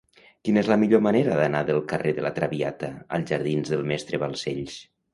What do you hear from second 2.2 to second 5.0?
de La Traviata als jardins del Mestre Balcells?